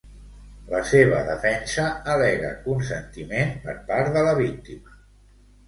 La 0.69 0.79
seva 0.91 1.19
defensa 1.27 1.85
al·lega 2.15 2.51
consentiment 2.65 3.55
per 3.69 3.79
part 3.93 4.13
de 4.19 4.27
la 4.33 4.35
víctima. 4.43 5.01